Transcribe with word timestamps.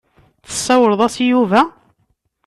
Tessawleḍ-as 0.47 1.15
i 1.23 1.25
Yuba? 1.29 1.61